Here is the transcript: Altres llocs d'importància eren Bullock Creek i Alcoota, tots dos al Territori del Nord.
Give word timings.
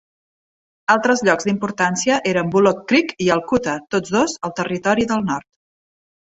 Altres 0.93 1.19
llocs 1.27 1.45
d'importància 1.49 2.17
eren 2.31 2.49
Bullock 2.55 2.81
Creek 2.93 3.13
i 3.27 3.29
Alcoota, 3.37 3.77
tots 3.97 4.15
dos 4.17 4.35
al 4.49 4.57
Territori 4.63 5.07
del 5.13 5.23
Nord. 5.29 5.49